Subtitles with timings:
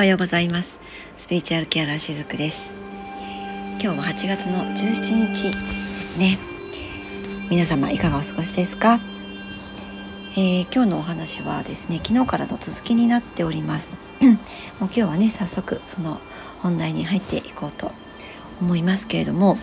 [0.00, 0.80] はようございます。
[1.18, 2.74] スピリチュアルケアラーしずくです。
[3.82, 6.38] 今日は8月の17日ですね。
[7.50, 8.98] 皆様いかがお過ごしですか、
[10.38, 13.92] えー、今日のお話はですね昨日からの続きになっております。
[14.24, 14.36] もう
[14.84, 16.18] 今日はね早速その
[16.60, 17.92] 本題に入っていこうと
[18.62, 19.58] 思いますけれども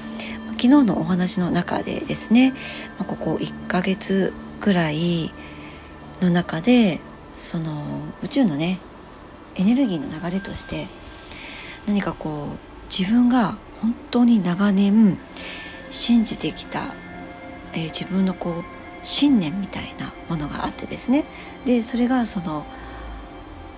[0.52, 2.54] 昨日のお話の中でですね
[3.08, 5.32] ここ1ヶ月くらい
[6.22, 7.00] の中で
[7.34, 7.82] その
[8.22, 8.78] 宇宙のね
[9.58, 10.88] エネルギーの流れとして
[11.88, 15.18] 何かこう自分が本当に長年
[15.90, 16.82] 信じてきた、
[17.74, 21.24] えー、自分のこう信念みたいなものがあってですね。
[21.66, 22.66] でそれがその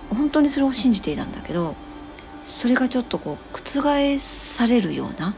[0.10, 1.76] 本当にそれを信じていたんだけど
[2.44, 5.34] それがちょっとこう覆されるような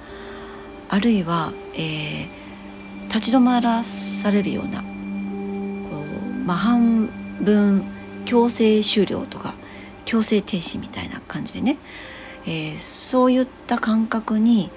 [0.90, 7.08] あるいは、えー、立ち止まらされるようなこう、まあ、半
[7.42, 7.84] 分
[8.26, 9.40] 強制終了と
[10.12, 11.78] 強制停止みたいな感じでね、
[12.44, 14.70] えー、そういった感覚に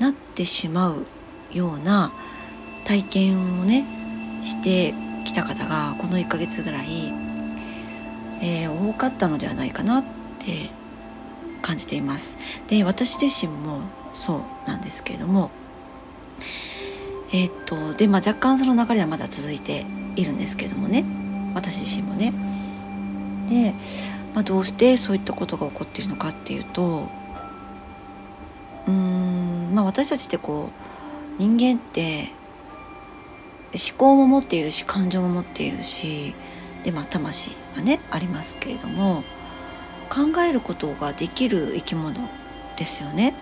[0.00, 1.06] なってしまう
[1.52, 2.10] ような
[2.84, 3.86] 体験をね
[4.42, 4.92] して
[5.24, 7.12] きた方がこの1ヶ月ぐらい、
[8.42, 10.04] えー、多かったのではないかなっ
[10.40, 10.70] て
[11.62, 12.36] 感じています。
[12.66, 13.82] で私自身も
[14.12, 15.52] そうなんですけれども
[17.32, 21.04] えー、っとでまあ若干その流れはまだ続いているんですけどもね
[21.54, 22.34] 私自身もね。
[23.48, 23.74] で
[24.34, 27.08] まあ、どうしてそういったことが起こっているのかっていうと
[28.86, 30.70] うーん、まあ、私たちってこ
[31.38, 32.28] う人間って
[33.72, 36.34] 思考も持っているし感情も持っているし
[36.84, 39.22] でまあ魂がねありますけれども
[40.08, 42.28] 考えることができる生き物
[42.76, 43.34] ですよね。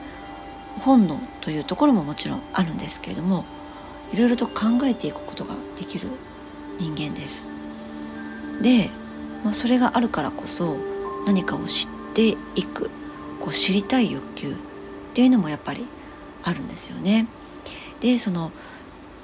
[0.79, 3.45] 本能というところももちろんあるんですけれども
[4.13, 6.09] いろいろと考えていくことができる
[6.79, 7.49] 人間です。
[8.63, 8.91] で
[9.45, 10.77] まあ、それがあるからこそ
[11.27, 12.91] 何かを知っていく
[13.41, 14.55] こう知りたい欲求っ
[15.15, 15.87] ていうのもやっぱり
[16.43, 17.27] あるんですよね。
[18.01, 18.53] でその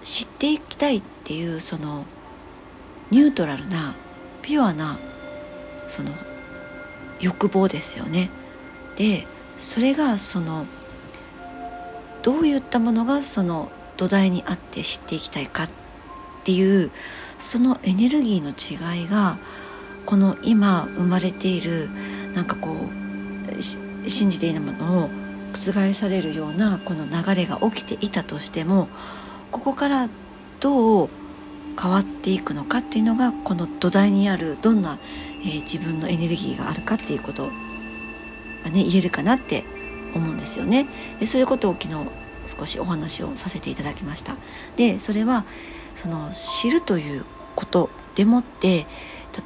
[0.02, 2.04] 知っていきたいっていうその
[3.10, 3.94] ニュートラルな
[4.42, 4.98] ピュアな
[5.86, 6.10] その
[7.20, 8.30] 欲望ですよね。
[8.96, 10.66] でそれがその
[12.22, 15.68] どういったものがその土台にあって知っていきたいかっ
[16.44, 16.90] ていう
[17.38, 19.38] そのエネルギーの違いが
[20.06, 21.88] この今生まれている
[22.34, 25.10] なんかこう信じているものを
[25.52, 28.88] 覆されるようなこの流れが起きていたとしても
[29.50, 30.08] ここから
[30.60, 31.08] どう
[31.80, 34.98] 変わっていくのかっていうのがこの土台にあるどんな、
[35.42, 37.50] えー、自分のエネルギーがあるかっていうことが
[38.70, 39.64] ね言えるかなって
[40.14, 40.86] 思うんですよね。
[41.18, 41.94] でそういうことを昨日
[42.46, 44.36] 少しお話をさせていただきました。
[44.76, 45.44] でそれは
[45.94, 47.24] その知るという
[47.56, 48.86] ことでもって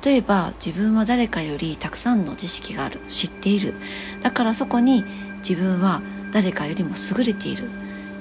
[0.05, 3.75] 例えば自分は誰かよりたくさんの知識がある知っている。
[4.23, 5.05] だからそこに
[5.39, 7.69] 自分は誰かよりも優れている。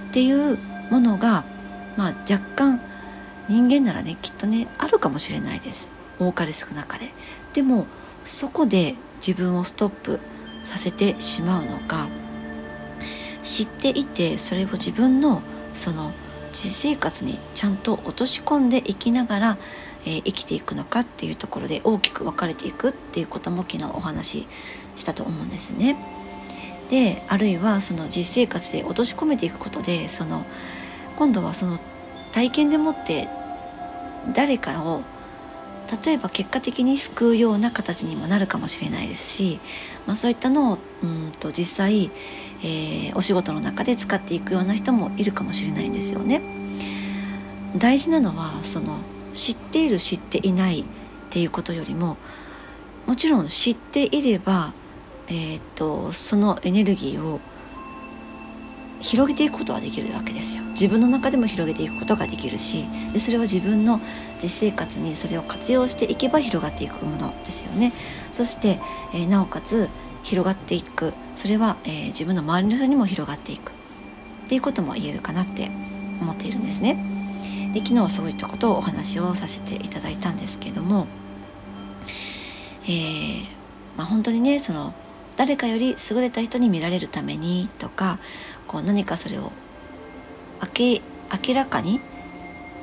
[0.09, 0.57] っていう
[0.89, 1.44] ものが、
[1.97, 2.79] まあ、若干
[3.50, 5.89] 人間ならねきっとねあるかもしれないです。
[6.19, 7.09] 多かれ少なかれ。
[7.53, 7.85] でも
[8.23, 8.95] そこで
[9.25, 10.19] 自分をストップ
[10.63, 12.07] させてしまうのか
[13.41, 15.41] 知っていてそれを自分の
[15.73, 16.11] その
[16.51, 19.57] 実生活にちゃんと落とし込んでいきながら
[20.07, 24.47] えー、生きていくのかっていうところで大きく分かれていくっていうことも昨日お話し
[24.95, 25.97] したと思うんですね。
[26.90, 30.45] であるいはその実生活で落とし込めていくことでその
[31.18, 31.78] 今度はその
[32.31, 33.28] 体験でもって
[34.34, 35.01] 誰かを
[36.06, 39.59] 例えば結果的に救うような形にもなるかもしれないですし、
[40.06, 42.09] まあ、そういったのをうんと実際、
[42.63, 46.41] えー、お仕事の中で使っていくような人もいるかもしれないんですよね。
[47.75, 48.97] 大事なのはその
[49.37, 50.85] 知っている知っていないっ
[51.29, 52.17] ていうことよりも
[53.05, 54.73] もちろん知っていれば、
[55.27, 57.39] えーと、そのエネルギーを
[58.99, 60.63] 広げていくことはできるわけですよ。
[60.71, 64.01] 自分の中でも広げていくことができるしでそれは自分の
[64.41, 67.94] 実生活にそれを活用していけば広がっていくものですよね。
[68.31, 68.79] そして、
[69.13, 69.88] えー、なおかつ
[70.23, 71.13] 広がっていく。
[71.35, 73.71] それは、えー、自分の周りの人にも広がっていく。
[73.71, 75.69] っていうことも言えるかなって
[76.21, 77.16] 思っているんですね。
[77.73, 81.07] で昨日はそういったことをお話をさせていただいたんですけども、
[82.85, 83.43] えー、
[83.97, 84.93] まあ、本当にねその
[85.37, 88.17] 誰かより優れた人に見られるためにとか
[88.67, 89.51] こう何かそれを
[90.77, 90.99] 明
[91.47, 91.99] 明らかに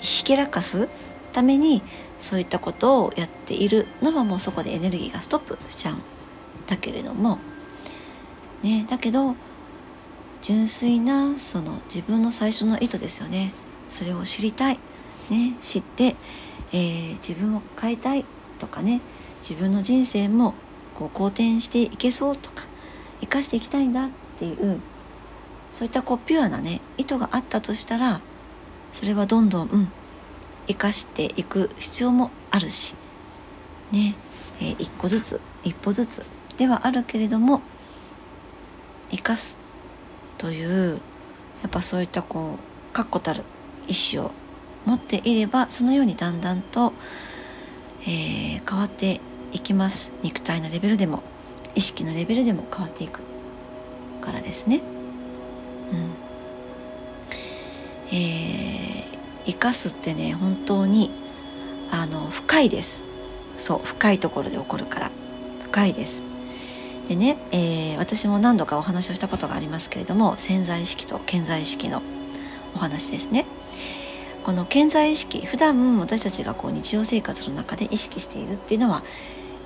[0.00, 0.88] ひけらかす
[1.32, 1.82] ために
[2.20, 5.98] そういったことをやっているのはもうそこでエネルギーがストップしちゃうん
[6.66, 7.38] だけれども
[8.62, 9.34] ねだけど
[10.42, 13.52] 純粋なその自分の最初の意図ですよね。
[13.88, 14.78] それを知りたい、
[15.30, 16.16] ね、知って、
[16.72, 18.24] えー、自分を変えたい
[18.58, 19.00] とかね
[19.38, 20.54] 自分の人生も
[20.94, 22.64] こう好転していけそうとか
[23.20, 24.08] 生かしていきたいんだっ
[24.38, 24.80] ていう
[25.70, 28.20] そういったこうピュアなね意図があったとしたら
[28.92, 29.88] それはどんどん、うん、
[30.68, 32.94] 生かしていく必要もあるし
[33.90, 34.14] ね、
[34.60, 36.24] えー、一個ずつ一歩ずつ
[36.56, 37.60] ではあるけれども
[39.10, 39.58] 生かす
[40.38, 41.00] という
[41.62, 43.42] やっぱそういったこう確固たる
[43.88, 44.32] 意思を
[44.86, 46.92] 持っていればそのようにだんだんと、
[48.02, 49.20] えー、変わって
[49.52, 50.12] いきます。
[50.22, 51.22] 肉体のレベルでも
[51.74, 53.20] 意識のレベルでも変わっていく
[54.20, 54.82] からですね。
[55.92, 55.96] う
[58.12, 61.10] ん、えー、生かすってね本当に
[61.90, 63.04] あの深いです。
[63.56, 65.10] そう深いところで起こるから。
[65.62, 66.22] 深いです。
[67.08, 72.00] でね、えー、私も何度かお話をしたことがありますけれども潜在意識と健在意識の
[72.74, 73.44] お話ですね。
[74.44, 79.02] この健在意識普段私たちがこう日常生活の中で意識しているっていうのは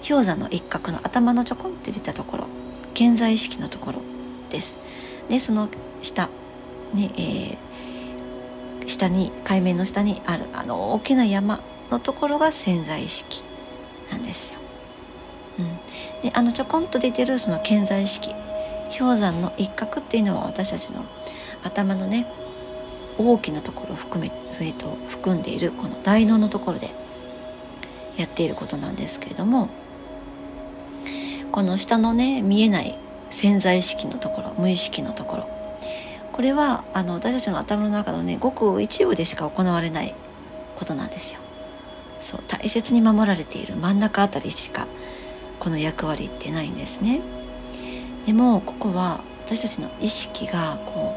[0.08, 2.46] 氷山の一角の頭のちょこんって出たところ
[2.94, 4.02] 健在意識のところ
[4.50, 4.78] です
[5.28, 5.68] でその
[6.00, 6.28] 下
[6.94, 11.60] ねえー、下に海面の下にあるあの大きな山
[11.90, 13.42] のところが潜在意識
[14.10, 14.60] なんですよ。
[15.58, 18.30] うん、であのちょこんと出てるその健在意識
[18.98, 21.04] 氷山の一角っていうのは私たちの
[21.62, 22.26] 頭のね
[23.18, 26.88] 大きなところを含めそれと含んでいるこの大脳のところで
[28.16, 29.68] やっていることなんですけれども
[31.52, 32.96] この下のね見えない
[33.30, 35.58] 潜在意識のところ無意識のところ
[36.32, 40.14] これはあの私たちの頭の中のねごく一部でしか行われない
[40.76, 41.40] ことなんですよ。
[42.20, 44.86] そう大切に守られている真ん中あたりしか
[45.58, 47.20] この役割ってないんですね。
[48.26, 51.14] でもここは私たちの意識がこ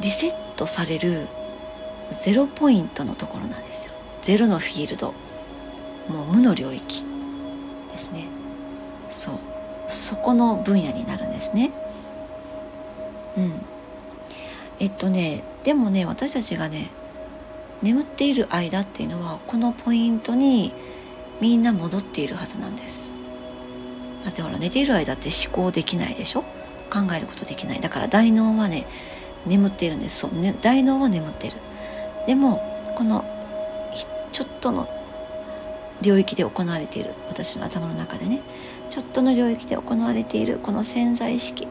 [0.00, 1.26] うリセットされる
[2.10, 3.94] ゼロポイントのところなんですよ。
[4.22, 5.08] ゼロのフィールド
[6.08, 7.02] もう無の領域
[7.92, 8.26] ですね。
[9.10, 9.34] そう
[9.88, 11.70] そこの分野になるんですね。
[13.36, 13.52] うん
[14.78, 16.90] えっとねでもね私たちがね
[17.82, 20.72] 眠っている間っていうのはこのポイントに
[21.40, 23.10] みんな戻っているはずなんです
[24.24, 26.42] だってほら寝ている間って思考できないでしょ？
[26.92, 28.86] 考えることできないだから大脳はね
[29.46, 30.20] 眠っているんです。
[30.20, 31.56] そう、ね、大脳は眠っている。
[32.26, 32.62] でも
[32.96, 33.24] この
[34.32, 34.88] ちょっとの
[36.00, 37.10] 領域で行われている。
[37.28, 38.40] 私の頭の中でね。
[38.90, 40.58] ちょっとの領域で行われている。
[40.58, 41.68] この潜在意識。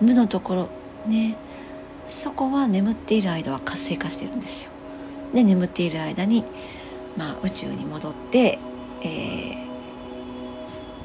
[0.00, 0.68] 無のところ。
[1.06, 1.36] ね。
[2.06, 4.70] そこは眠っている間は活性化してるんですよ。
[5.34, 6.44] で眠っている間に、
[7.16, 8.58] まあ、宇宙に戻って、
[9.02, 9.66] えー、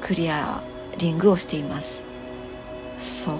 [0.00, 0.62] クリア
[0.98, 2.04] リングをしています。
[3.00, 3.34] そう。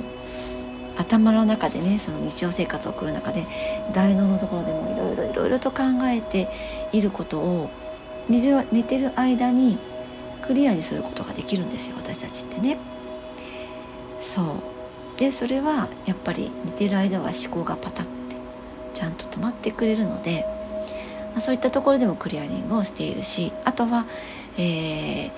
[0.96, 3.46] 頭の中でねその日常生活を送る中で
[3.94, 6.48] 大脳のところでもいろいろいろいろと考えて
[6.92, 7.70] いることを
[8.28, 9.78] 寝てる間に
[10.42, 12.78] クリアにすることができるんですよ私たちってね。
[14.20, 18.36] そうでそれはやっぱり寝てる間は思考がパタッて
[18.94, 20.46] ちゃんと止まってくれるので、
[21.32, 24.06] まあ、そういったところでもクリアリングをしているしあとは、
[24.58, 25.30] えー、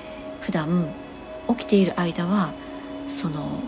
[0.43, 0.89] 普段
[1.49, 2.53] 起きている間は
[3.09, 3.63] その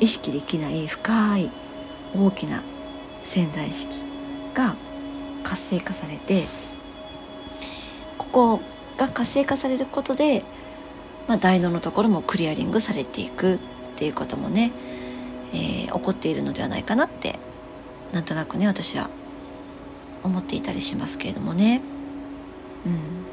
[0.00, 1.50] 意識できない深い
[2.14, 2.62] 大きな
[3.24, 3.94] 潜在意識
[4.54, 4.74] が
[5.42, 6.44] 活性化されて
[8.18, 8.60] ここ
[8.96, 10.42] が活性化されることで、
[11.28, 13.58] まあ、大脳のところもクリアリングされていくっ
[13.98, 14.72] ていうこともね
[15.52, 17.34] えー、起こっているのではないかなって
[18.12, 19.08] なんとなくね私は
[20.22, 21.80] 思っていたりしますけれどもね。
[22.86, 23.26] うん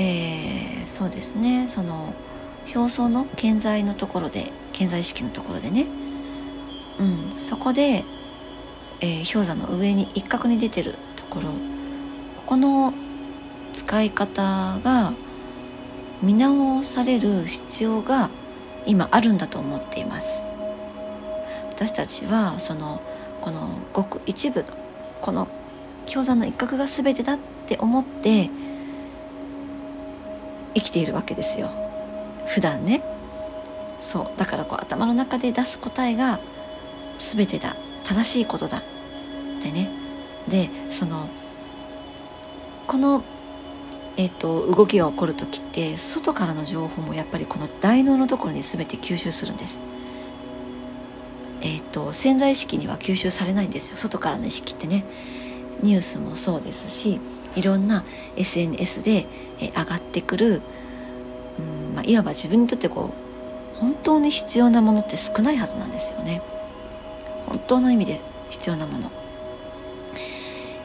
[0.00, 2.14] えー、そうですねその
[2.74, 5.86] 表層の健在のところで健在意識のところでね、
[6.98, 8.04] うん、そこで、
[9.00, 11.48] えー、氷山の上に一角に出てるところ。
[12.36, 12.94] ここの
[13.74, 15.12] 使い方が
[16.22, 18.30] 見直される必要が
[18.86, 20.44] 今あるんだと思っています。
[21.70, 23.02] 私たちはその
[23.40, 24.66] このごく一部の
[25.20, 25.46] この
[26.06, 28.50] 氷山の一角が全てだって思って
[30.74, 31.87] 生きているわけですよ。
[32.48, 33.02] 普段ね。
[34.00, 34.38] そう。
[34.38, 36.40] だからこう頭の中で出す答えが
[37.18, 37.76] 全てだ。
[38.04, 38.78] 正しいことだ。
[38.78, 38.82] っ
[39.62, 39.90] てね。
[40.48, 41.28] でその
[42.86, 43.22] この
[44.20, 49.80] えーと、動きが起こる時って外からの情報もやっぱりこの大脳のところに全て吸収するんです。
[51.62, 53.96] えーと、潜在意識には吸収されないんですよ。
[53.96, 55.04] 外からの意識ってね。
[55.84, 57.20] ニュースもそうですし
[57.54, 58.02] いろんな
[58.36, 59.26] SNS で、
[59.60, 60.62] 上がってくる、
[61.58, 66.40] うんまあ、いわば自分にとってこう本当に必要なものって少ないはずなんですよね。
[67.46, 69.10] 本当の意味で必要なもの。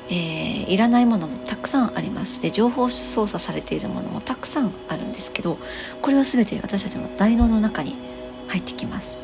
[0.09, 5.57] えー、いらないものもたくさんありますで情報操作されているものもたくさんあるんですけど
[6.01, 7.95] これは全て私たちの大脳の中に
[8.49, 9.15] 入ってきます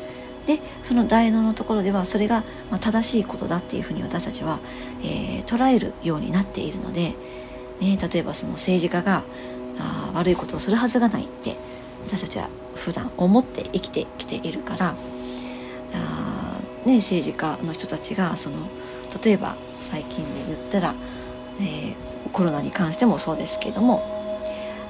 [0.46, 2.42] でその大脳のところではそれが
[2.80, 4.58] 正しいことだっていうふうに私たちは、
[5.04, 7.14] えー、捉えるようになっているので、
[7.80, 9.22] ね、例えばその政治家が
[9.78, 11.56] あ悪いことをするはずがないって
[12.10, 14.96] 私たちは普段思って生きてきているから
[15.94, 18.68] あ、ね、政治家の人たちがその
[19.24, 20.94] 例えば最近で言ったら、
[21.60, 24.40] えー、コロナに関してもそうですけれども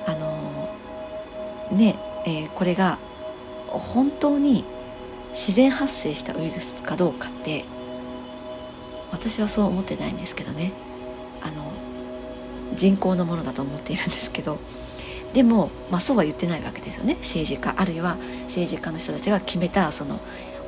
[0.06, 2.98] あのー、ね、えー、これが
[3.68, 4.64] 本当に
[5.32, 7.66] 自然発生したウイルスかどうかって
[9.12, 10.72] 私はそう思ってないんですけどね。
[11.42, 11.70] あの
[12.74, 14.58] 人工のものだと思っているんですけど。
[15.32, 20.18] でも、まあ、そうは言ってないわけですよね政治家あるいは政治家の人たちが決めたその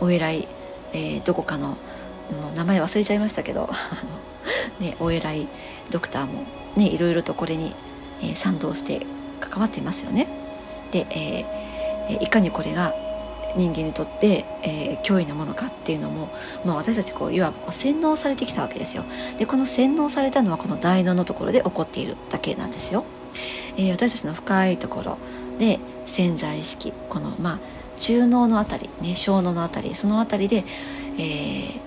[0.00, 0.46] お偉い、
[0.92, 1.76] えー、どこかのも
[2.52, 3.68] う名前忘れちゃいましたけど
[4.80, 5.46] ね、お偉い
[5.90, 6.44] ドクターも、
[6.76, 7.74] ね、いろいろとこれに、
[8.22, 9.06] えー、賛同して
[9.40, 10.28] 関わっていますよね。
[10.90, 12.92] で、えー、いかにこれが
[13.56, 16.28] 人間にとって、えー、脅威なものかっていうのも、
[16.64, 19.04] まあ、私たちこういわば洗脳されてきたわけですよ。
[19.38, 23.04] でこの洗脳されたのはこの大脳のところで起こっているだけなんですよ。
[23.76, 25.18] えー、私たちの深いところ
[25.58, 27.58] で潜在意識このまあ
[27.98, 30.64] 中脳のあたりね小脳のあたりそのあたりで、
[31.18, 31.80] えー、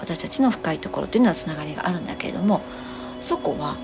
[0.00, 2.62] 私たちの深いところというのはつながりがあるんだけれども
[3.20, 3.76] そこは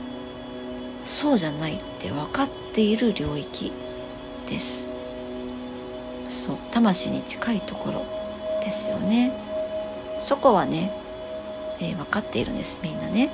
[1.05, 3.73] そうじゃないって分かっている領域
[4.47, 4.87] です。
[6.29, 8.05] そう魂に近いところ
[8.63, 9.33] ですよね。
[10.19, 10.93] そこはね、
[11.81, 13.31] えー、分かっているんですみんなね。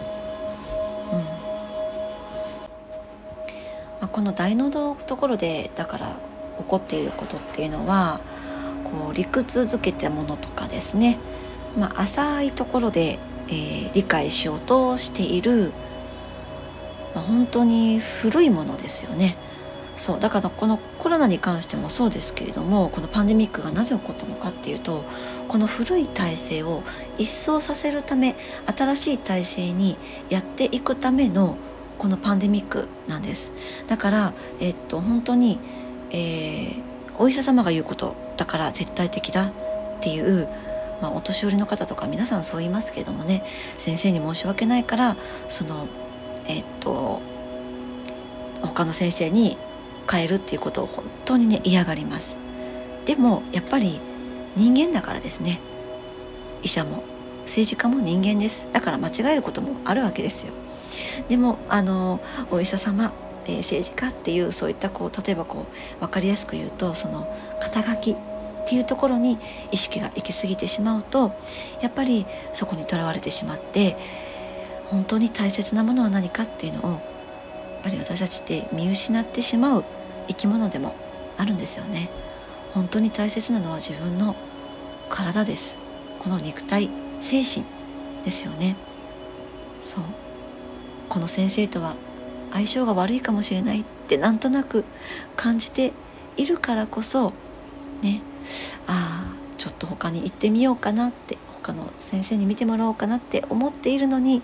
[4.17, 6.17] この大脳のところでだから
[6.57, 8.19] 起こっていることっていうのは
[8.83, 11.19] こう理屈づけたものとかですね、
[11.79, 13.19] まあ、浅いところで、
[13.49, 15.71] えー、理解しようとしている、
[17.15, 19.37] まあ、本当に古いものですよね。
[19.97, 25.05] そうだからこのコロナに関してもそうですけれどもこのパンデミックがなぜ起こったのかっていうと
[25.49, 26.83] この古い体制を
[27.17, 28.35] 一掃させるため
[28.67, 29.97] 新しい体制に
[30.29, 31.57] やっていくための
[31.99, 33.53] このパンデミックなんです。
[33.87, 35.59] だから、えっと、本当に、
[36.11, 36.83] えー、
[37.19, 39.53] お医者様が言うことだから絶対的だっ
[40.01, 40.49] ていう、
[41.01, 43.43] まあ、お年寄りの方とか皆さんそう言いますけれどもね
[43.79, 45.17] 先生に申し訳ないから
[45.49, 45.89] その
[46.47, 47.21] えっと
[48.63, 49.57] 他の先生に
[50.11, 52.37] 変えるっていうことを本当にね嫌がります。
[53.05, 54.01] でもやっぱり
[54.57, 55.61] 人間だからですね。
[56.63, 57.05] 医者も
[57.43, 58.69] 政治家も人間です。
[58.73, 60.53] だから間違えることもあるわけですよ。
[61.29, 63.13] でもあのお医者様、
[63.47, 65.67] えー、政治家っていうそういったこう例えばこ
[65.97, 67.27] う分かりやすく言うとその
[67.61, 68.17] 肩書きっ
[68.69, 69.39] ていうところに
[69.71, 71.33] 意識が行き過ぎてしまうと
[71.83, 73.97] やっぱりそこにとらわれてしまって
[74.91, 77.01] 本当に大切なものは何かっていうのをやっ
[77.85, 79.85] ぱり私たちって見失ってしまう
[80.27, 80.95] 生き物でも
[81.39, 82.09] あるんですよね。
[82.75, 84.35] 本当に大切なのは自分の
[85.09, 85.77] 体です。
[86.19, 86.89] この肉体
[87.21, 87.65] 精神
[88.25, 88.77] ですよね。
[89.83, 90.26] そう。
[91.17, 91.95] この先生とは
[92.53, 94.85] 相性が悪いかもしれないってなんとなく
[95.35, 95.93] 感じて
[96.37, 97.31] いるからこそ
[98.03, 98.21] ね
[98.87, 104.43] ああちょっと他に行ってみようかなって他の先生に見てもらおうかなって思っているのに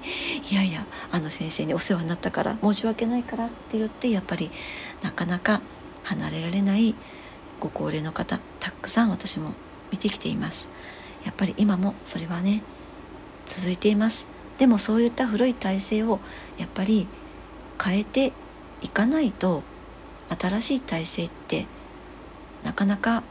[0.51, 4.51] いやいやあの先生にお世話になったから申し訳ないからって言ってやっぱり
[5.03, 5.61] なかなか
[6.05, 6.95] 離れられない
[7.61, 9.53] ご高齢の方たくさん私も
[9.91, 10.71] 見てきています。
[11.27, 12.63] やっぱり今もそれはね
[13.47, 14.32] 続いています。
[14.59, 16.21] でもそういった古い体制を
[16.59, 17.07] やっぱり
[17.83, 18.33] 変えて
[18.81, 19.63] いかないと
[20.39, 21.67] 新しい体制って
[22.65, 23.23] なかなか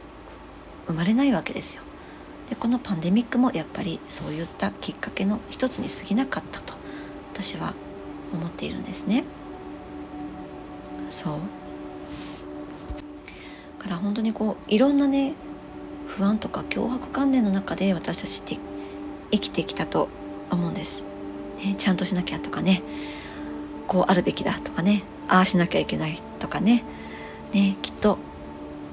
[0.88, 1.84] 生まれないわけですよ
[2.50, 6.74] でこのパンデミックもやっぱりそういったきっかけの一つに過ぎなかったと
[7.34, 7.74] 私は
[8.34, 9.24] 思っているんですね。
[11.08, 11.34] そう
[13.80, 15.34] だから本当にこういろんなね
[16.08, 18.62] 不安とか脅迫観念の中で私たちって
[19.32, 20.10] 生きてきたと
[20.50, 21.11] 思うんです。
[21.64, 22.82] ね、ちゃんとしなきゃとかね
[23.88, 26.84] こうあるべきだとかねああしなきゃいけないとかね
[27.54, 28.18] ねきっと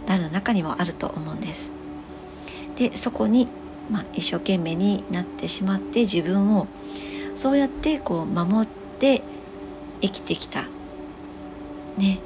[0.06, 1.72] 誰の中にもあると思うんです。
[2.78, 3.46] でそこに、
[3.90, 6.66] まあ、一生懸命になってしまって自分を
[7.34, 9.22] そうやってこう守って
[10.00, 10.62] 生きてきた。
[11.98, 12.18] ね。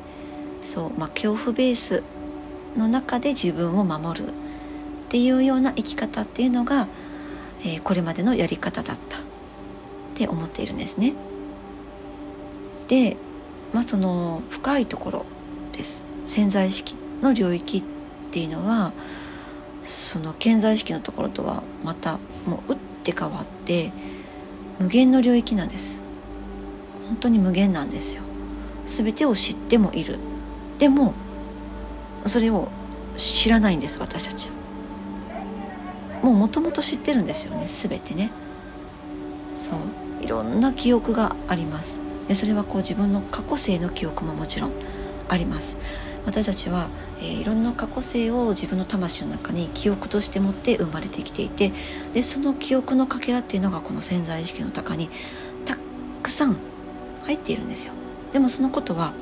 [0.65, 2.05] そうまあ恐怖ベース
[2.77, 4.31] の中で自分を守るっ
[5.09, 6.87] ていうような生き方っていうのが、
[7.63, 9.22] えー、これまでのやり方だった。
[10.12, 11.14] って思っているんですね。
[12.88, 13.16] で、
[13.73, 15.25] まあ、その深いところ
[15.73, 16.07] です。
[16.26, 17.83] 潜在意識の領域っ
[18.31, 18.92] ていうのは
[19.83, 23.92] その健在意識のところとはまたもう打って変わって
[24.78, 26.00] 無限の領域なんです。
[27.09, 28.23] 本当に無限なんですよ。
[28.85, 30.19] 全てを知ってもいる。
[30.78, 31.14] でも
[32.26, 32.69] それを
[33.16, 34.50] 知らないんです私たち。
[34.50, 34.54] は
[36.23, 38.31] もうもともと知ってるんですよね全てね。
[39.54, 40.02] そう。
[40.23, 42.00] いろんな記憶があります。
[42.29, 44.73] でそれはこう自分の過去性の記憶ももちろん
[45.29, 45.79] あります。
[46.25, 46.88] 私たちは、
[47.19, 51.73] えー、いろんな過去性を自分の魂の中に記憶として持って生まれてきていて
[52.14, 55.11] でその記憶のかけらっていうのがこの潜在意識の中に
[55.64, 55.76] た
[56.23, 56.57] くさん
[57.25, 57.95] 入っているんですよ。
[58.33, 59.12] でもそのことは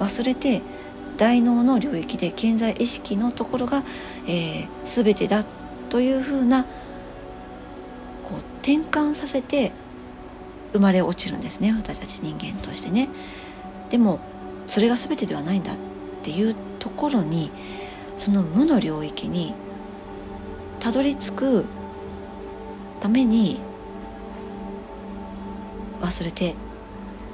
[0.00, 0.62] 忘れて
[1.16, 3.82] 大脳の領域で健在意識のところが、
[4.26, 5.44] えー、全てだ
[5.88, 6.64] というふうな
[8.24, 9.72] こう転換させて
[10.76, 13.08] 生まれ落ちるんですね私たち人間としてね。
[13.90, 14.20] でも
[14.68, 15.76] それが全てではないんだっ
[16.22, 17.50] ていうところに
[18.16, 19.54] その無の領域に
[20.80, 21.64] たどり着く
[23.00, 23.58] ために
[26.00, 26.54] 忘れて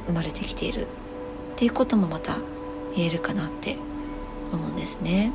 [0.06, 2.36] 生まれてきているっていうこともまた
[2.94, 3.76] 言えるかなって
[4.52, 5.32] 思うんですね。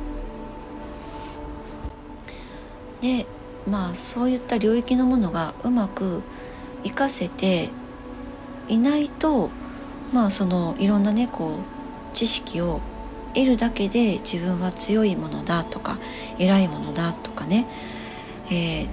[3.00, 3.26] で
[3.68, 6.22] まあそういった領域のものがうまく
[6.84, 7.68] 活かせて
[8.68, 9.50] いないと
[10.12, 12.80] まあそのいろんなねこう知識を
[13.34, 15.98] 得るだけで自分は強いものだとか
[16.38, 17.66] 偉いものだとかね、
[18.50, 18.88] えー、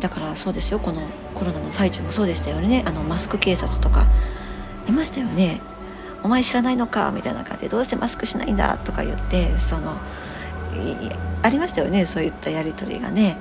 [0.00, 0.78] だからそうですよ。
[0.78, 1.02] この
[1.34, 2.84] コロナの最中もそうでしたよね。
[2.86, 4.06] あのマスク警察とか。
[4.88, 5.60] いましたよね。
[6.24, 7.12] お前知らないのか？
[7.14, 9.96] みたいな感じでどうしてマスクしないんだとか言ってその
[11.42, 12.04] ありましたよね。
[12.04, 13.36] そういったやり取りがね。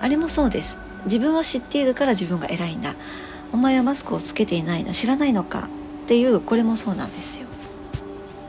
[0.00, 0.76] あれもそうです。
[1.04, 2.94] 自分は知っているから自分が偉いんだ。
[3.52, 5.68] お前はマスクをつけていないの知らないのか？
[6.04, 7.48] っていうこれもそうなんですよ。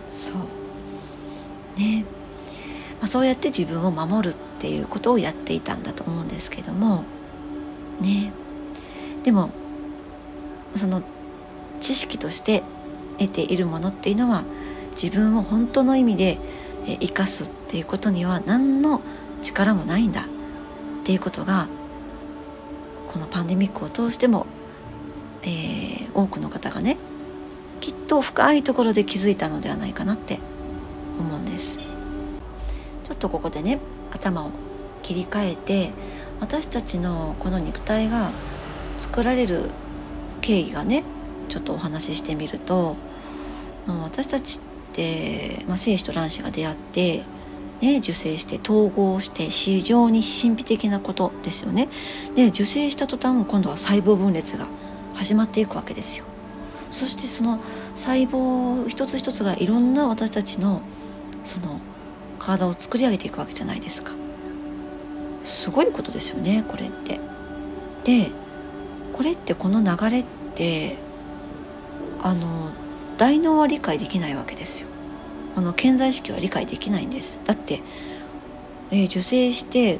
[0.09, 1.79] そう。
[1.79, 2.05] ね、
[2.99, 7.03] まあ、そうやって自分を守るっていうことをやっていたんだと思うんですけども。
[8.01, 8.31] ね。
[9.23, 9.49] でも
[10.75, 11.01] その
[11.81, 12.63] 知識として
[13.19, 14.43] 得ているものっていうのは
[14.91, 16.37] 自分を本当の意味で
[16.99, 19.01] 生かすっていうことには何の
[19.43, 20.23] 力もないんだっ
[21.05, 21.67] ていうことが
[23.11, 24.47] このパンデミックを通しても、
[25.47, 26.97] えー、多くの方がね
[27.79, 30.39] きっと深いところで気づいたのではないかなって
[31.19, 31.77] 思うんです
[33.05, 33.79] ちょっとここでね
[34.11, 34.51] 頭を
[35.01, 35.91] 切り替えて
[36.41, 38.31] 私たちのこの肉体が
[38.99, 39.69] 作られる
[40.41, 41.03] 経緯がね
[41.47, 42.97] ちょっとお話ししてみると
[43.87, 44.61] 私たちっ
[44.93, 47.23] て、まあ、精子と卵子が出会って、
[47.81, 51.87] ね、受精して統合して非常に神秘的なことですよね。
[52.35, 54.67] で受精した途端今度は細胞分裂が
[55.17, 56.25] 始まっていくわけですよ。
[56.89, 57.59] そしてその
[57.95, 60.81] 細胞一つ一つがいろんな私たちの
[61.43, 61.81] その
[62.39, 64.13] 体を作り上げていくわけじゃないですか。
[65.43, 67.19] すごいことですよねこれって。
[68.03, 68.31] で
[69.11, 70.25] これってこの流れっ
[70.55, 70.95] て
[72.21, 72.69] あの
[73.17, 74.87] 大脳は理解できないわけですよ
[75.55, 77.81] この健在意識は理解できないんですだって、
[78.91, 79.99] えー、受精して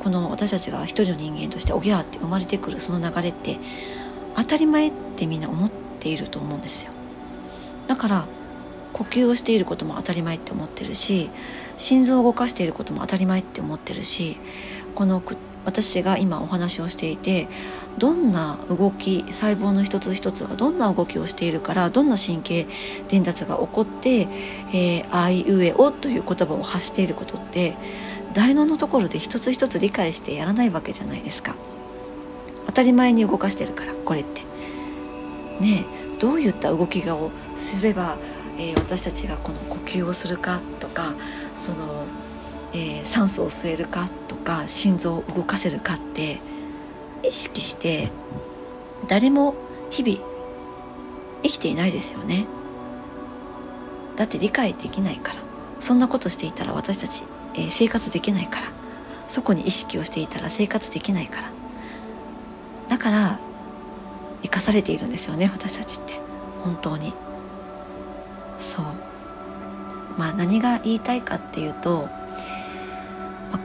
[0.00, 3.58] この私たちが一人の人間としておぎゃーって生まれてくるその流れって
[4.40, 6.92] 当たり前ってみんな思っていると思うんですよ。
[7.88, 8.26] だから
[8.94, 11.30] 呼吸をしていることも当たり前って思ってるし
[11.76, 14.38] 心臓を動かしていることも当たり前って思ってるし
[14.94, 15.22] この
[15.64, 17.48] 私が今お話をしていて
[17.98, 22.66] どんな動き細胞の一つ一つがどんな動きをしているからどんな神経
[23.08, 24.28] 伝達が起こって
[24.72, 27.74] 「えー、あいうえお」という言葉を発していることって
[28.32, 31.54] 大脳のところで一つ一つ理解してやらないわけじゃないですか。
[32.66, 34.42] 当たり前に動かしてるからこれって。
[35.60, 35.84] ね
[36.20, 38.16] どういった動きをすれば、
[38.58, 41.14] えー、私たちがこの呼吸をするかとか
[41.54, 42.04] その、
[42.72, 46.38] えー、酸素を吸えるかとか心臓を動かせるかって
[47.26, 48.10] 意識して
[49.08, 49.54] 誰も
[49.90, 50.18] 日々
[51.42, 52.44] 生きていないですよね。
[54.16, 55.40] だって理解できないから。
[55.80, 58.66] そんなことしていたら私たち、えー、生活できないから。
[59.28, 61.59] そこに意識をしていたら生活できないから。
[63.00, 63.38] から
[64.42, 66.14] 生かされているんですよね私たちって。
[66.62, 67.12] 本当に。
[68.60, 68.84] そう。
[70.18, 72.08] まあ何が言いたいかっていうと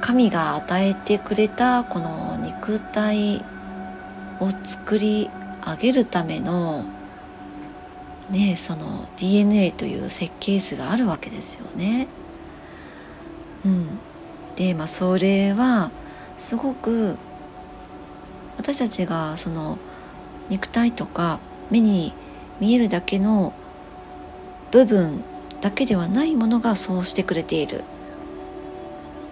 [0.01, 3.43] 神が与えてくれたこの肉体
[4.39, 5.29] を作り
[5.65, 6.85] 上げるための
[8.29, 12.07] ねその DNA という設計図があるわけですよね。
[13.65, 13.99] うん、
[14.55, 15.91] でまあそれは
[16.37, 17.17] すごく
[18.57, 19.77] 私たちがその
[20.49, 21.39] 肉体とか
[21.71, 22.13] 目に
[22.59, 23.53] 見えるだけの
[24.71, 25.23] 部分
[25.61, 27.83] だけではないものがそうしてくれている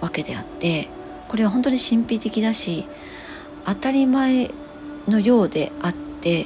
[0.01, 0.87] わけであって
[1.27, 2.85] これは本当に神秘的だし
[3.65, 4.51] 当たり前
[5.07, 6.45] のようであって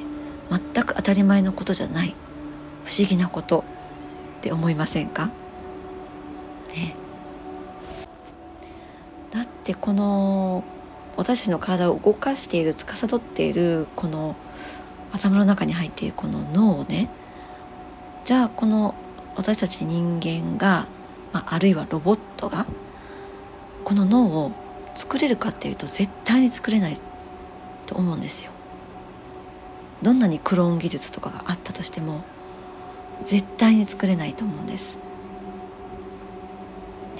[0.49, 2.15] 全く当たり前のことじゃない
[2.85, 3.65] 不思議なこと
[4.39, 5.29] って思いませんか？
[6.69, 6.95] ね。
[9.31, 10.63] だってこの
[11.17, 14.35] 私たちの体を動かしている司っているこの
[15.11, 17.09] 頭の中に入っているこの脳をね
[18.23, 18.93] じゃあこの
[19.35, 20.87] 私たち人間が、
[21.33, 22.65] まあ、あるいはロボットが
[23.83, 24.51] この脳を
[24.95, 26.97] 作れるかっていうと絶対に作れない
[27.85, 28.51] と思うんですよ。
[30.01, 32.23] どんなにクローン技術とかがあったとしても
[33.23, 34.97] 絶対に作れないと思うんです。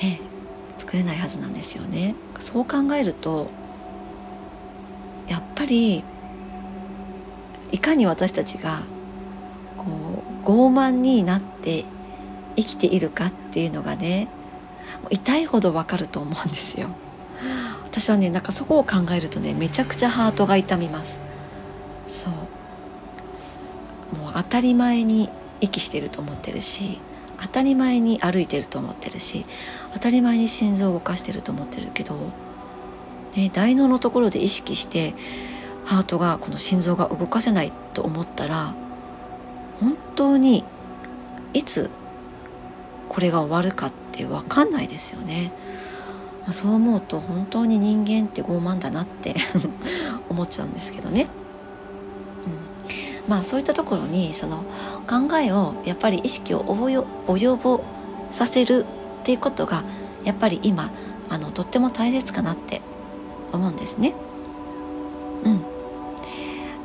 [0.01, 0.19] ね
[0.77, 2.15] 作れないはずなんですよね。
[2.39, 3.49] そう考えると
[5.67, 6.03] り
[7.71, 8.81] いかに私たちが
[9.77, 9.85] こ
[10.43, 11.85] う傲慢になって
[12.55, 14.27] 生きているかっていうのがね
[15.09, 16.89] 痛いほどわかると思うんですよ。
[17.83, 21.19] 私はねなんかそこを考えるとねめちゃくちゃハートが痛みます。
[22.07, 22.33] そう
[24.17, 25.29] もう当たり前に
[25.61, 26.99] 息してると思ってるし
[27.41, 29.45] 当たり前に歩いてると思ってるし
[29.93, 32.15] 当たり前に心臓を動かしてると思ってるけど、
[33.35, 35.13] ね、大脳のところで意識して
[35.87, 38.75] ハートがこの心臓が動かせないと思ったら
[39.79, 40.65] 本当に
[41.53, 41.89] いつ
[43.07, 45.53] これが終わるかって分かんないですよね。
[46.45, 49.33] ま、そう思うと本当に人間って傲慢だなって
[50.29, 51.27] 思っちゃうんですけどね。
[53.25, 54.65] うんまあそういったところにその
[55.07, 57.81] 考えをやっぱり意識を及ぼ
[58.29, 59.85] させるっていうことが
[60.25, 60.91] やっぱり今
[61.29, 62.81] あのとっても大切かなって
[63.53, 64.13] 思うんですね。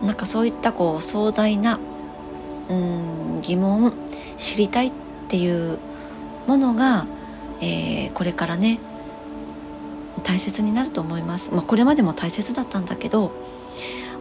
[0.03, 1.79] なんかそういったこう壮大な
[2.69, 3.93] うん疑問
[4.37, 4.93] 知りたいっ
[5.29, 5.79] ていう
[6.47, 7.07] ものが、
[7.61, 8.81] えー、これからね
[10.25, 11.53] 大切になると思います。
[11.53, 13.33] まあ、これまでも大切だったんだけど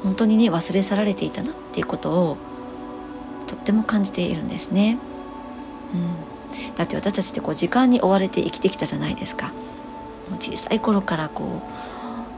[0.04, 2.38] 本当にね忘れ去られていたなっていうことを
[3.48, 4.98] とっても感じているんですね。
[5.94, 5.98] う
[6.72, 9.52] ん、だって私たちってこう時間に追われて生きてきたじゃないですか。
[10.40, 11.62] 小さい頃からこ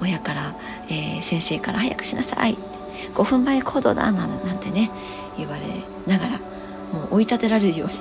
[0.02, 0.56] う親から、
[0.90, 2.58] えー、先生から「早くしなさい」
[3.14, 4.90] 「5分前行動だ」なんてね
[5.38, 5.62] 言われ
[6.08, 7.94] ながらもう追い立てられるように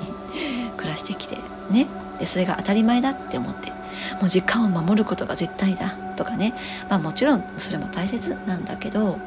[0.77, 1.37] 暮らしてきて
[1.69, 1.87] ね。
[2.19, 6.53] でそれが当たり前だって思ってもう時間を守ることが絶対だとかね。
[6.89, 9.17] まあもちろんそれも大切なんだけど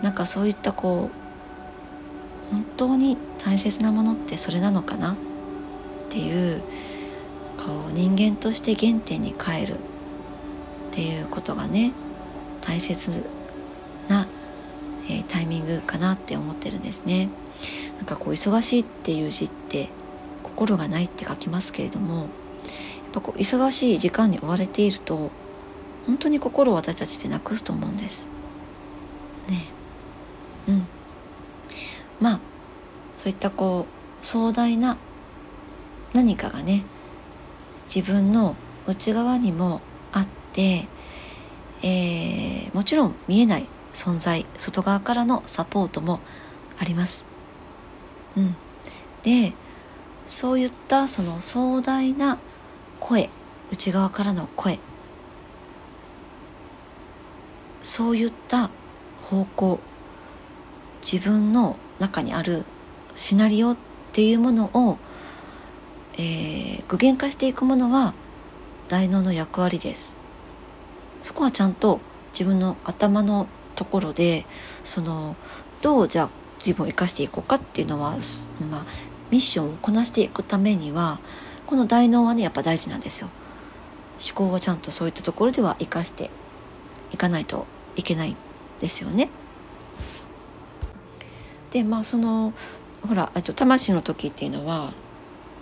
[0.00, 1.10] なんかそういったこ
[2.50, 5.16] う本当に大切なものってそれなのかなっ
[6.08, 6.62] ていう
[7.58, 9.76] こう人間として原点に帰るっ
[10.90, 11.92] ていうことがね
[12.62, 13.24] 大切、
[15.08, 17.28] えー、タイミングかなって思ってるんですね。
[17.96, 19.88] なんかこう忙しいっていう字って
[20.42, 22.26] 心がないって書きますけれどもやっ
[23.12, 25.30] ぱこう忙しい時間に追われていると
[26.06, 28.28] 本当に心を私たちってなくすと思うんです。
[29.48, 29.66] ね
[30.68, 30.86] うん
[32.20, 32.40] まあ
[33.18, 33.86] そういったこ
[34.22, 34.96] う壮大な
[36.12, 36.84] 何かがね
[37.92, 39.80] 自分の内側にも
[40.12, 40.86] あって、
[41.82, 46.20] えー、もちろん見えない存在外側からのサポートも
[46.78, 47.24] あります。
[48.36, 48.56] うん、
[49.22, 49.52] で
[50.24, 52.38] そういったその壮大な
[53.00, 53.28] 声
[53.70, 54.78] 内側からの声
[57.82, 58.70] そういった
[59.22, 59.80] 方向
[61.02, 62.64] 自分の中にある
[63.14, 63.76] シナリオっ
[64.12, 64.98] ていうものを、
[66.14, 68.14] えー、具現化していくものは
[68.88, 70.16] 大脳の役割です。
[71.22, 72.00] そこはちゃんと
[72.32, 73.46] 自分の頭の
[73.82, 74.46] ところで
[74.84, 75.34] その
[75.82, 78.12] どうじゃあ自分を生かしていこうかっていうのは、
[78.70, 78.84] まあ、
[79.32, 81.18] ミッションをこなしていくためには
[81.66, 83.28] この大脳はねやっぱ大事なんですよ。
[84.20, 86.30] 思考はちゃんとそういったところでは生かして
[87.10, 87.66] いかないと
[87.96, 88.36] いけない
[88.78, 89.30] ですよね。
[91.72, 92.52] でまあその
[93.08, 94.92] ほらと魂の時っていうのは、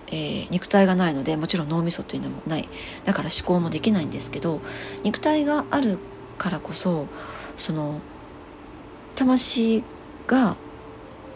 [0.09, 2.68] えー、肉体がないのでもちろん脳みそというのもない
[3.04, 4.61] だから思考もできないんですけど
[5.04, 5.98] 肉体がある
[6.37, 7.06] からこそ
[7.54, 8.00] その
[9.20, 9.85] 魂
[10.26, 10.56] が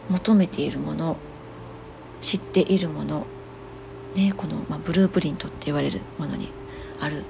[0.09, 1.19] 求めているもの
[2.19, 3.27] 知っているもの、
[4.15, 6.49] ね、この、まあ、ブループリントって言われるものに
[6.99, 7.25] ある、ね、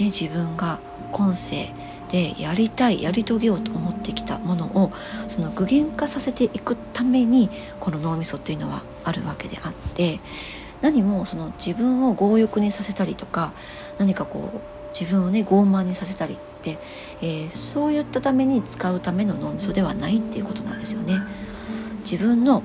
[0.00, 0.78] 自分が
[1.10, 1.72] 今世
[2.10, 4.92] でやりたいやり遂げようと思ってきたものを
[5.26, 7.48] その具現化させていくために
[7.80, 10.20] この脳みそっていうのはあるわけであって
[10.82, 13.54] 何もその自分を強欲にさせたりとか
[13.96, 16.78] 何かこう自分をね傲慢にさせたりって、
[17.20, 21.20] えー、そういったために使うための脳みそではないっていうことなんですよね。
[22.00, 22.62] 自分の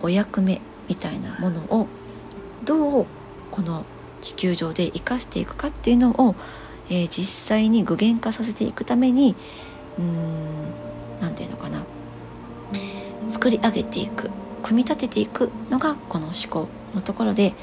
[0.00, 1.86] お役目みたいなものを
[2.64, 3.06] どう
[3.50, 3.84] この
[4.20, 6.34] 地球上で生かしていくかっていうのを
[6.90, 9.34] えー、実際に具現化させていくために
[9.98, 10.08] うーん
[11.20, 11.84] 何て言うのかな
[13.28, 14.30] 作り上げていく
[14.62, 17.54] 組み立てていくのがこの思考のところで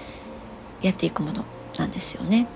[0.82, 1.46] やっていくもの
[1.78, 2.48] なんですよね。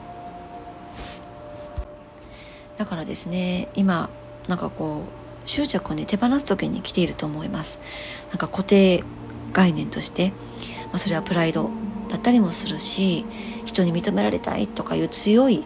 [2.80, 4.10] だからですね今
[4.48, 7.82] なんかこう執着をね手放す時に来ていると思います。
[8.30, 9.04] なんか固定
[9.52, 11.70] 概念として、まあ、それはプライド
[12.08, 13.26] だったりもするし
[13.66, 15.66] 人に認められたいとかいう強い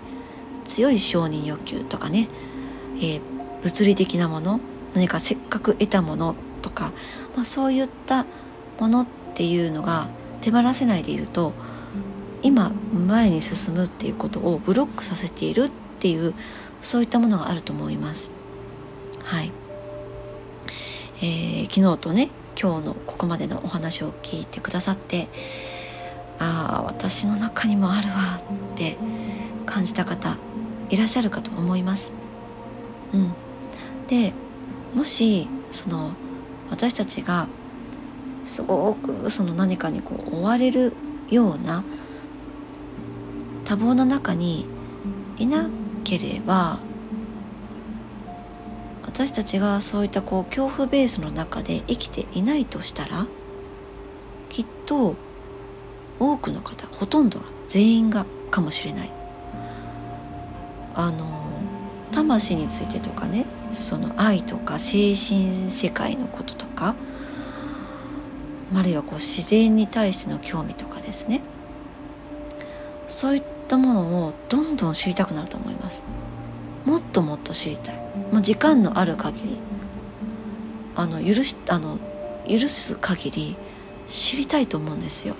[0.65, 2.27] 強い承認欲求とかね、
[2.97, 3.21] えー、
[3.61, 4.59] 物理的なもの
[4.95, 6.93] 何かせっかく得たものとか、
[7.35, 8.25] まあ、そういった
[8.79, 10.07] ものっていうのが
[10.41, 11.53] 手放せないでいると
[12.41, 16.33] 今前に進むっていうことをブロックさせているっていう
[16.83, 18.33] そういったものがあると思います。
[19.23, 19.51] はい、
[21.21, 22.29] えー、昨日とね
[22.61, 25.29] 今日のここまでのお話を聞いてくださって
[26.39, 28.15] ああ私の中にもあるわ
[28.73, 28.97] って
[29.65, 30.37] 感じた方
[30.89, 32.11] いらっしゃるかと思います。
[33.13, 33.33] うん、
[34.07, 34.33] で
[34.93, 36.11] もしその
[36.69, 37.47] 私たちが
[38.43, 40.93] すごくその何かにこう追われる
[41.29, 41.83] ような
[43.63, 44.65] 多忙の中に
[45.37, 45.69] いな
[46.03, 46.79] ければ
[49.03, 53.27] 私たちがそういったこう恐怖ベースの中で生きていないとしたら
[54.49, 55.15] きっと
[56.19, 59.11] 多くの方ほとんどは全員がかもしれない。
[60.95, 61.43] あの
[62.11, 66.95] 魂についてとかねその愛とか精神世界のこととか
[68.75, 71.41] あるいはこう自然に対しての興味とかですね。
[73.07, 76.03] そういったものをどんどん知りたくなると思います。
[76.85, 77.95] もっともっと知りたい。
[78.31, 79.57] もう時間のある限り
[80.95, 81.97] あの許しあの
[82.47, 83.55] 許す限り
[84.05, 85.35] 知りたいと思うんですよ。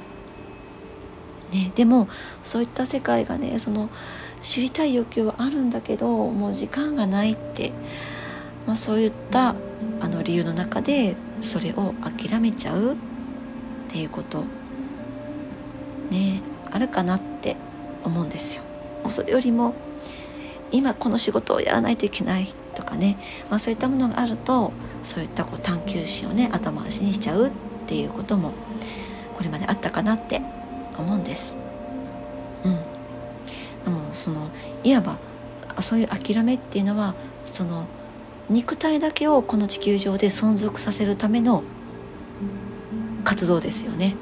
[1.51, 2.07] ね、でも
[2.41, 3.89] そういった世界がねその
[4.41, 7.71] 知りたい欲求はあるんだけどもう時間がないって、
[8.65, 9.55] まあ、そういった
[10.01, 12.95] あの理由の中でそれを諦めちゃうっ
[13.87, 14.43] ていうこと。
[16.09, 17.55] ねあるかなって。
[18.03, 18.63] 思うんですよ。
[19.09, 19.73] それよりも
[20.71, 23.17] 今この仕事をやらないといけないとかね、
[23.49, 27.51] まあ、そういったものがあるとそういったこう探求心をね後回しにしちゃうっ
[27.85, 28.53] ていうことも
[29.35, 30.41] これまであったかなって
[30.97, 31.57] 思うんです。
[32.65, 32.75] うん、
[33.83, 34.49] でもその
[34.83, 35.17] いわば
[35.81, 37.13] そういう諦めっていうのは
[37.45, 37.85] その
[38.49, 41.63] 肉体だけをこの地球上で存続させるための
[43.23, 44.15] 活動ですよね。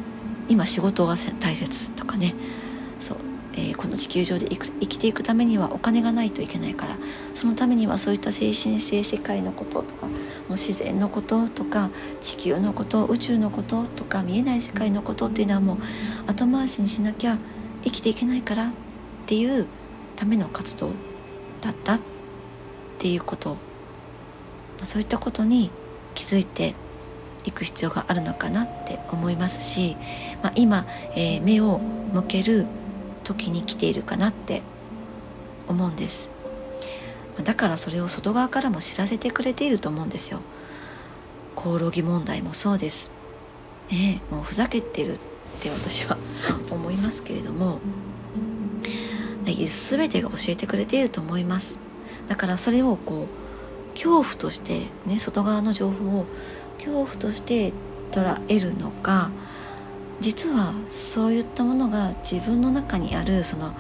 [0.50, 2.34] 今仕事が大切とかね
[3.00, 3.18] そう
[3.54, 6.98] えー、この地球上で生きていくためにはお金がないといけないから
[7.34, 10.14] そのためにはそういった精神性世界のこととかも
[10.50, 11.90] う自然のこととか
[12.22, 15.78] 地球のこと宇宙のこととか見えない世界のことっていうのはもう
[16.28, 17.38] 後回しにしなきゃ
[17.84, 18.72] 生きていけないからっ
[19.26, 19.68] ていう
[20.16, 20.92] ための活動
[21.62, 22.00] だったっ
[23.00, 23.72] ていうこと。
[24.84, 25.70] そういったことに
[26.16, 26.76] 気づいて
[27.46, 29.96] いく必要があるのかなって思いますし、
[30.44, 30.86] まあ、今、
[31.16, 31.80] えー、目を
[32.14, 32.66] 向ける
[33.24, 34.62] 時に来ているかなって
[35.68, 36.30] 思うんです。
[37.44, 40.42] だからそれを外側からも知らせてくれていると思うんですよ。
[41.56, 43.12] コオロギ問題もそうです。
[43.92, 45.20] ねもうふざけてるっ
[45.60, 46.18] て私は
[46.72, 47.80] 思いますけれども。
[49.72, 51.80] 全てが教えてくれていると思います。
[52.28, 56.26] だからそれをこう恐怖としてね外側の情報を
[56.78, 57.74] 恐怖として
[58.12, 59.32] 捉えるのか
[60.22, 63.74] 実はそういったものが自分の中にあるその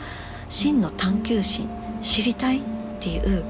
[0.49, 1.69] 真の探求心
[2.01, 2.63] 知りたいっ
[2.99, 3.45] ていう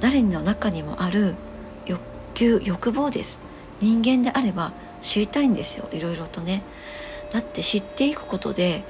[0.00, 1.36] 誰の中にもある
[1.84, 2.00] 欲
[2.34, 3.40] 求欲望です。
[3.80, 5.88] 人間であれば知りたいんですよ。
[5.92, 6.62] いろいろとね。
[7.30, 8.82] だって知っていくことで、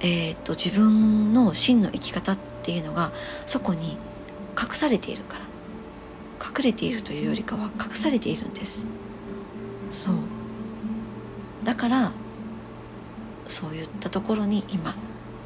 [0.00, 3.12] えーと、と自分の真の生き方っていうのが
[3.46, 3.96] そこに
[4.60, 5.44] 隠されているから。
[6.44, 8.86] 隠れているというよりかは隠されているんです。
[9.88, 10.14] そう。
[11.64, 12.12] だから
[13.48, 14.94] そういったところに今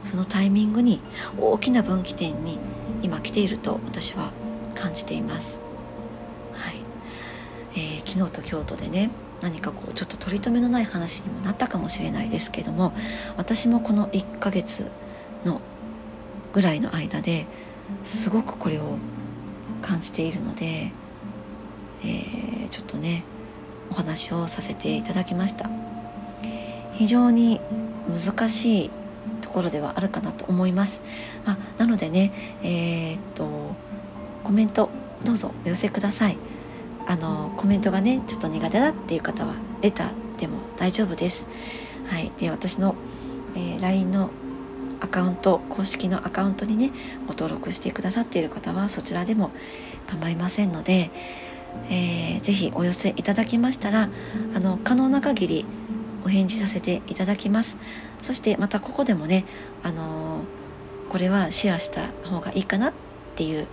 [0.04, 1.00] そのタイミングに
[1.38, 2.58] 大きな分岐点に
[3.02, 4.32] 今来ていると私は
[4.74, 5.60] 感じています。
[6.52, 6.76] はい
[7.72, 12.92] えー、昨日と京都でね何かこうちょっと取り留めのない話にもなったかもしれないですけども
[13.36, 14.90] 私もこの1ヶ月
[15.44, 15.60] の
[16.52, 17.46] ぐらいの間で
[18.02, 18.98] すごくこれを
[19.82, 20.92] 感じているので、
[22.02, 23.22] えー、ちょっとね
[23.90, 25.70] お話をさせていただきました
[26.94, 27.60] 非常に
[28.08, 28.90] 難しい
[29.40, 31.02] ところではあるかなと思います。
[31.46, 33.74] あなのでね、えー、っと
[34.44, 34.90] コメント
[35.24, 36.38] どうぞお寄せください。
[37.06, 41.48] あのコメントがねちょっと苦手だっていう方はレターでも大丈夫です。
[42.06, 42.94] はい、で私の、
[43.54, 44.30] えー、LINE の
[45.00, 46.90] アカウント公式のアカウントにね
[47.26, 49.50] ご登録してくださっている方はそちらでも
[50.06, 51.10] 構いませんので
[51.90, 54.08] えー、ぜひお寄せいただきましたら
[54.54, 55.66] あの可能な限り
[56.28, 57.78] お返事させていただきます。
[58.20, 59.46] そしてまたここでもね
[59.82, 62.92] あのー、これはシェアした方がいいかなっ
[63.34, 63.66] ていう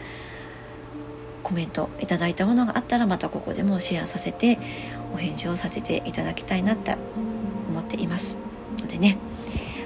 [1.43, 4.57] コメントいただいたものがあったらまたここでもシェアさせて
[5.13, 6.95] お返事をさせていただきたいなって
[7.67, 8.39] 思っています。
[8.79, 9.17] のでね。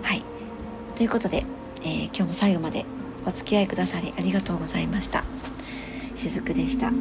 [0.04, 0.24] はい。
[0.96, 1.44] ということで、
[1.82, 2.86] えー、今日も最後まで
[3.26, 5.24] お付き合いくださりありがとうございました。
[6.14, 6.92] しずくでした。